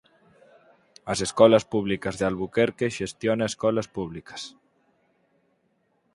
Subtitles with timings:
[1.11, 4.41] As Escolas Públicas de Albuquerque xestiona escolas públicas.